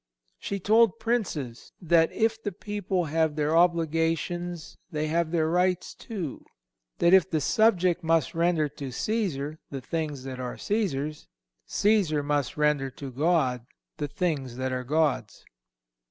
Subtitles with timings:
[0.39, 6.43] She told princes that if the people have their obligations they have their rights, too;
[6.97, 11.27] that if the subject must render to Cæsar the things that are Cæsar's,
[11.67, 13.67] Cæsar must render to God
[13.97, 15.45] the things that art God's.